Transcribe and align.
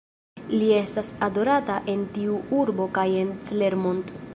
Li 0.53 0.69
estas 0.77 1.11
adorata 1.29 1.77
en 1.95 2.03
tiu 2.17 2.41
urbo 2.63 2.91
kaj 2.99 3.09
en 3.23 3.33
Clermont. 3.51 4.07